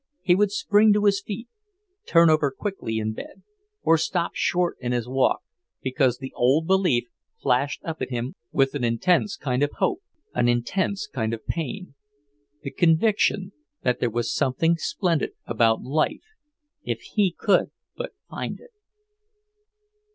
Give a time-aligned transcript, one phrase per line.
[0.23, 1.47] He would spring to his feet,
[2.07, 3.43] turn over quickly in bed,
[3.83, 5.43] or stop short in his walk,
[5.83, 7.03] because the old belief
[7.39, 10.01] flashed up in him with an intense kind of hope,
[10.33, 11.93] an intense kind of pain,
[12.63, 13.51] the conviction
[13.83, 16.25] that there was something splendid about life,
[16.83, 18.71] if he could but find it.